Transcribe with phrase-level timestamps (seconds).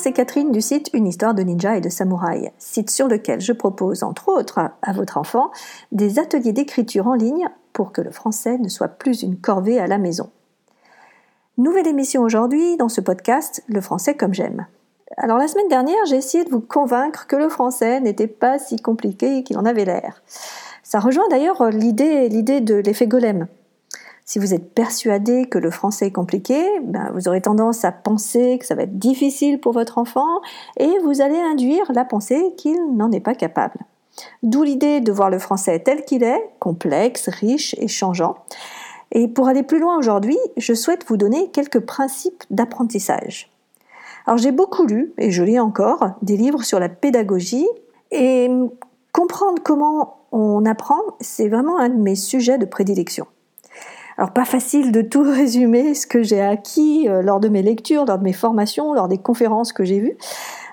[0.00, 3.52] c'est Catherine du site Une histoire de ninja et de samouraï, site sur lequel je
[3.52, 5.50] propose entre autres à votre enfant
[5.92, 9.86] des ateliers d'écriture en ligne pour que le français ne soit plus une corvée à
[9.86, 10.30] la maison.
[11.58, 14.66] Nouvelle émission aujourd'hui dans ce podcast Le français comme j'aime.
[15.18, 18.76] Alors la semaine dernière, j'ai essayé de vous convaincre que le français n'était pas si
[18.76, 20.22] compliqué qu'il en avait l'air.
[20.82, 23.48] Ça rejoint d'ailleurs l'idée, l'idée de l'effet golem.
[24.30, 28.58] Si vous êtes persuadé que le français est compliqué, ben vous aurez tendance à penser
[28.60, 30.40] que ça va être difficile pour votre enfant
[30.76, 33.80] et vous allez induire la pensée qu'il n'en est pas capable.
[34.44, 38.36] D'où l'idée de voir le français tel qu'il est, complexe, riche et changeant.
[39.10, 43.50] Et pour aller plus loin aujourd'hui, je souhaite vous donner quelques principes d'apprentissage.
[44.28, 47.66] Alors j'ai beaucoup lu, et je lis encore, des livres sur la pédagogie,
[48.12, 48.48] et
[49.12, 53.26] comprendre comment on apprend, c'est vraiment un de mes sujets de prédilection.
[54.20, 58.04] Alors pas facile de tout résumer ce que j'ai acquis euh, lors de mes lectures,
[58.04, 60.18] lors de mes formations, lors des conférences que j'ai vues,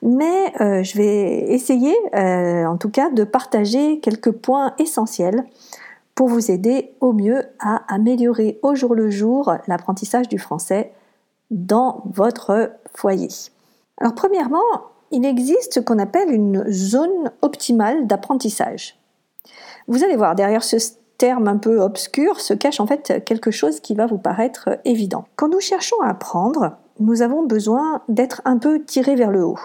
[0.00, 5.44] mais euh, je vais essayer euh, en tout cas de partager quelques points essentiels
[6.14, 10.94] pour vous aider au mieux à améliorer au jour le jour l'apprentissage du français
[11.50, 13.28] dans votre foyer.
[14.00, 14.62] Alors premièrement,
[15.10, 18.98] il existe ce qu'on appelle une zone optimale d'apprentissage.
[19.86, 20.78] Vous allez voir, derrière ce
[21.30, 25.24] un peu obscur se cache en fait quelque chose qui va vous paraître évident.
[25.36, 29.58] Quand nous cherchons à apprendre, nous avons besoin d'être un peu tirés vers le haut.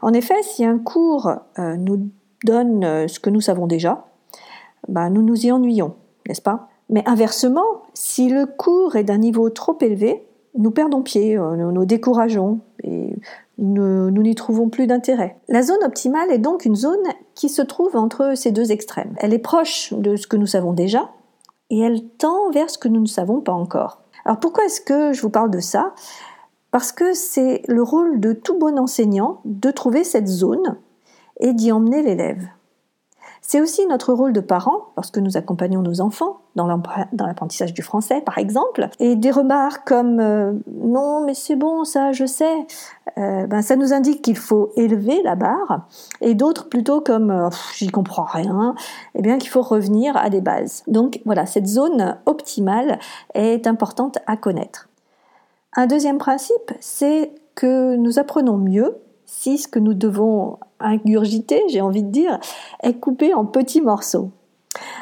[0.00, 2.08] En effet, si un cours euh, nous
[2.44, 4.06] donne euh, ce que nous savons déjà,
[4.88, 5.94] bah, nous nous y ennuyons,
[6.26, 6.68] n'est-ce pas?
[6.90, 10.24] Mais inversement, si le cours est d'un niveau trop élevé,
[10.56, 13.14] nous perdons pied, euh, nous nous décourageons et
[13.58, 15.36] nous n'y trouvons plus d'intérêt.
[15.48, 17.02] La zone optimale est donc une zone
[17.34, 19.14] qui se trouve entre ces deux extrêmes.
[19.18, 21.10] Elle est proche de ce que nous savons déjà
[21.70, 24.02] et elle tend vers ce que nous ne savons pas encore.
[24.24, 25.94] Alors pourquoi est-ce que je vous parle de ça?
[26.70, 30.76] Parce que c'est le rôle de tout bon enseignant de trouver cette zone
[31.40, 32.46] et d'y emmener l'élève.
[33.40, 38.20] C'est aussi notre rôle de parents, lorsque nous accompagnons nos enfants dans l'apprentissage du français,
[38.20, 42.66] par exemple, et des remarques comme euh, non, mais c'est bon, ça, je sais,
[43.16, 45.86] euh, ben, ça nous indique qu'il faut élever la barre,
[46.20, 48.74] et d'autres plutôt comme euh, j'y comprends rien,
[49.14, 50.82] eh bien qu'il faut revenir à des bases.
[50.88, 52.98] Donc voilà, cette zone optimale
[53.34, 54.88] est importante à connaître.
[55.76, 58.96] Un deuxième principe, c'est que nous apprenons mieux
[59.28, 62.40] si ce que nous devons ingurgité, j'ai envie de dire,
[62.82, 64.30] est coupé en petits morceaux.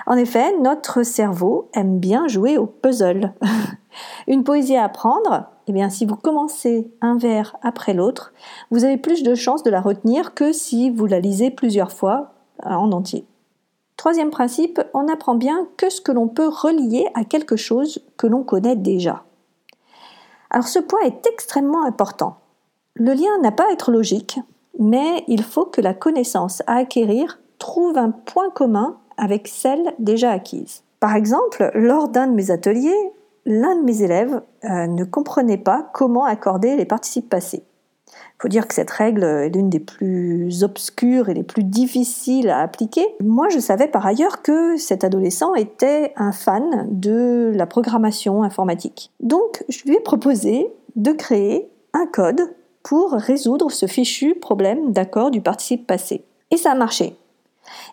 [0.07, 3.33] En effet, notre cerveau aime bien jouer au puzzle.
[4.27, 8.33] Une poésie à apprendre, eh bien, si vous commencez un vers après l'autre,
[8.71, 12.33] vous avez plus de chances de la retenir que si vous la lisez plusieurs fois
[12.65, 13.25] en entier.
[13.97, 18.27] Troisième principe, on n'apprend bien que ce que l'on peut relier à quelque chose que
[18.27, 19.23] l'on connaît déjà.
[20.51, 22.39] Alors ce point est extrêmement important.
[22.99, 24.41] Le lien n'a pas à être logique,
[24.79, 30.31] mais il faut que la connaissance à acquérir trouve un point commun avec celle déjà
[30.31, 30.83] acquise.
[30.99, 33.13] Par exemple, lors d'un de mes ateliers,
[33.45, 37.65] l'un de mes élèves euh, ne comprenait pas comment accorder les participes passés.
[38.09, 42.49] Il faut dire que cette règle est l'une des plus obscures et les plus difficiles
[42.49, 43.07] à appliquer.
[43.23, 49.13] Moi, je savais par ailleurs que cet adolescent était un fan de la programmation informatique.
[49.21, 52.41] Donc, je lui ai proposé de créer un code
[52.87, 56.25] pour résoudre ce fichu problème d'accord du participe passé.
[56.53, 57.17] Et ça a marché.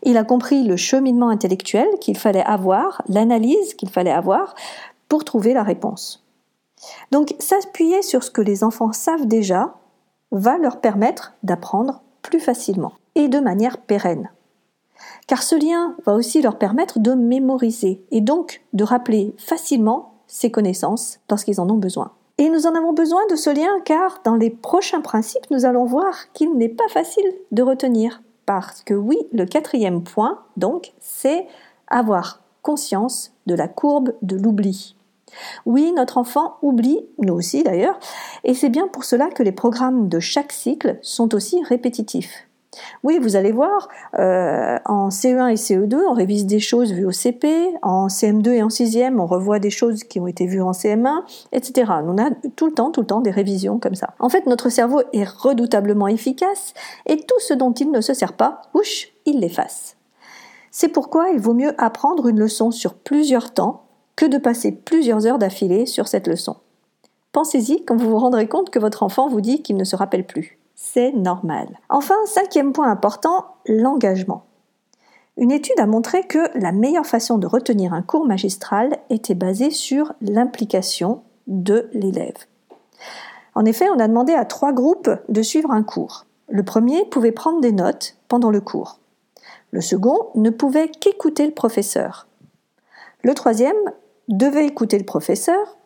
[0.03, 4.53] Il a compris le cheminement intellectuel qu'il fallait avoir, l'analyse qu'il fallait avoir
[5.09, 6.23] pour trouver la réponse.
[7.09, 9.73] Donc s'appuyer sur ce que les enfants savent déjà
[10.29, 14.29] va leur permettre d'apprendre plus facilement et de manière pérenne.
[15.25, 20.51] Car ce lien va aussi leur permettre de mémoriser et donc de rappeler facilement ces
[20.51, 22.11] connaissances lorsqu'ils en ont besoin.
[22.39, 25.85] Et nous en avons besoin de ce lien car dans les prochains principes, nous allons
[25.85, 28.21] voir qu'il n'est pas facile de retenir.
[28.45, 31.47] Parce que oui, le quatrième point, donc, c'est
[31.87, 34.95] avoir conscience de la courbe de l'oubli.
[35.65, 37.99] Oui, notre enfant oublie, nous aussi d'ailleurs,
[38.43, 42.47] et c'est bien pour cela que les programmes de chaque cycle sont aussi répétitifs.
[43.03, 43.87] Oui, vous allez voir,
[44.19, 48.63] euh, en CE1 et CE2, on révise des choses vues au CP, en CM2 et
[48.63, 51.91] en 6e, on revoit des choses qui ont été vues en CM1, etc.
[52.05, 54.13] On a tout le temps, tout le temps des révisions comme ça.
[54.19, 56.73] En fait, notre cerveau est redoutablement efficace
[57.05, 59.97] et tout ce dont il ne se sert pas, ouch, il l'efface.
[60.71, 63.83] C'est pourquoi il vaut mieux apprendre une leçon sur plusieurs temps
[64.15, 66.55] que de passer plusieurs heures d'affilée sur cette leçon.
[67.31, 70.25] Pensez-y quand vous vous rendrez compte que votre enfant vous dit qu'il ne se rappelle
[70.25, 71.79] plus c'est normal.
[71.87, 74.43] Enfin, cinquième point important, l'engagement.
[75.37, 79.71] Une étude a montré que la meilleure façon de retenir un cours magistral était basée
[79.71, 82.35] sur l'implication de l'élève.
[83.55, 86.25] En effet, on a demandé à trois groupes de suivre un cours.
[86.49, 88.99] Le premier pouvait prendre des notes pendant le cours.
[89.71, 92.27] Le second ne pouvait qu'écouter le professeur.
[93.23, 93.73] Le troisième
[94.27, 95.77] devait écouter le professeur,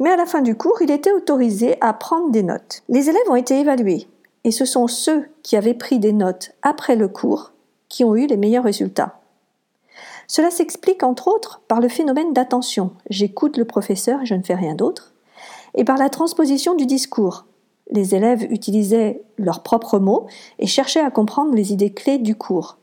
[0.00, 2.82] mais à la fin du cours, il était autorisé à prendre des notes.
[2.88, 4.08] Les élèves ont été évalués,
[4.44, 7.52] et ce sont ceux qui avaient pris des notes après le cours
[7.88, 9.20] qui ont eu les meilleurs résultats.
[10.26, 14.54] Cela s'explique entre autres par le phénomène d'attention, j'écoute le professeur et je ne fais
[14.54, 15.12] rien d'autre,
[15.74, 17.44] et par la transposition du discours.
[17.90, 20.26] Les élèves utilisaient leurs propres mots
[20.58, 22.78] et cherchaient à comprendre les idées clés du cours.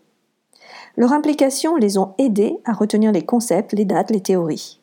[0.95, 4.79] Leur implication les ont aidés à retenir les concepts, les dates, les théories.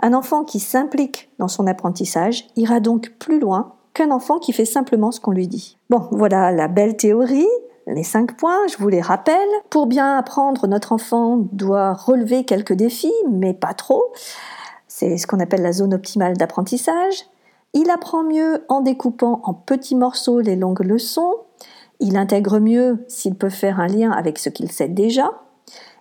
[0.00, 4.64] Un enfant qui s'implique dans son apprentissage ira donc plus loin qu'un enfant qui fait
[4.64, 5.76] simplement ce qu'on lui dit.
[5.90, 7.48] Bon, voilà la belle théorie,
[7.86, 9.48] les cinq points, je vous les rappelle.
[9.70, 14.12] Pour bien apprendre, notre enfant doit relever quelques défis, mais pas trop.
[14.86, 17.24] C'est ce qu'on appelle la zone optimale d'apprentissage.
[17.74, 21.34] Il apprend mieux en découpant en petits morceaux les longues leçons.
[21.98, 25.30] Il intègre mieux s'il peut faire un lien avec ce qu'il sait déjà.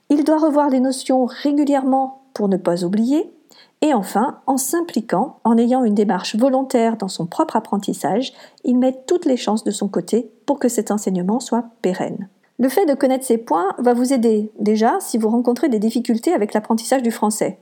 [0.10, 3.34] Il doit revoir les notions régulièrement pour ne pas oublier.
[3.82, 8.32] Et enfin, en s'impliquant, en ayant une démarche volontaire dans son propre apprentissage,
[8.64, 12.30] il met toutes les chances de son côté pour que cet enseignement soit pérenne.
[12.60, 16.32] Le fait de connaître ces points va vous aider déjà si vous rencontrez des difficultés
[16.32, 17.58] avec l'apprentissage du français.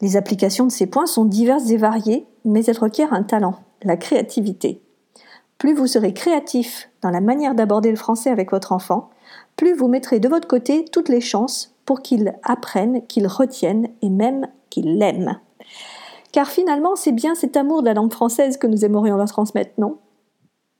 [0.00, 3.98] Les applications de ces points sont diverses et variées, mais elles requièrent un talent, la
[3.98, 4.80] créativité.
[5.58, 9.10] Plus vous serez créatif dans la manière d'aborder le français avec votre enfant,
[9.56, 14.10] plus vous mettrez de votre côté toutes les chances pour qu'il apprenne, qu'il retienne et
[14.10, 14.48] même
[16.32, 19.72] Car finalement, c'est bien cet amour de la langue française que nous aimerions leur transmettre,
[19.78, 19.98] non?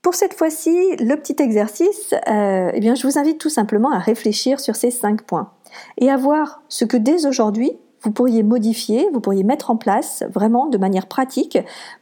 [0.03, 3.99] Pour cette fois-ci, le petit exercice, euh, eh bien, je vous invite tout simplement à
[3.99, 5.51] réfléchir sur ces cinq points
[5.99, 7.73] et à voir ce que dès aujourd'hui,
[8.03, 11.59] vous pourriez modifier, vous pourriez mettre en place vraiment de manière pratique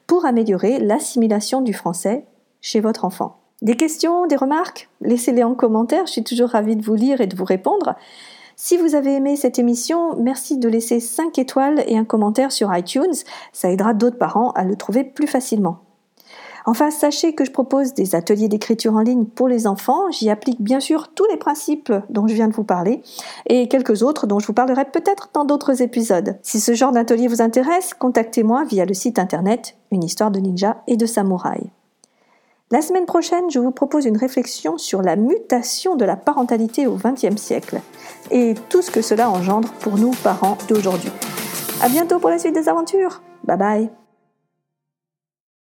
[0.07, 2.27] pour améliorer l'assimilation du français
[2.61, 3.39] chez votre enfant.
[3.63, 4.91] Des questions, des remarques?
[5.01, 7.95] Laissez-les en commentaire, je suis toujours ravie de vous lire et de vous répondre.
[8.57, 12.75] Si vous avez aimé cette émission, merci de laisser 5 étoiles et un commentaire sur
[12.75, 13.15] iTunes,
[13.53, 15.81] ça aidera d'autres parents à le trouver plus facilement.
[16.67, 20.11] Enfin, sachez que je propose des ateliers d'écriture en ligne pour les enfants.
[20.11, 23.03] J'y applique bien sûr tous les principes dont je viens de vous parler
[23.47, 26.39] et quelques autres dont je vous parlerai peut-être dans d'autres épisodes.
[26.43, 30.83] Si ce genre d'atelier vous intéresse, contactez-moi via le site internet Une histoire de ninja
[30.87, 31.71] et de samouraï.
[32.75, 36.97] La semaine prochaine, je vous propose une réflexion sur la mutation de la parentalité au
[36.97, 37.81] XXe siècle
[38.33, 41.13] et tout ce que cela engendre pour nous parents d'aujourd'hui.
[41.81, 43.23] À bientôt pour la suite des aventures.
[43.45, 44.04] Bye bye.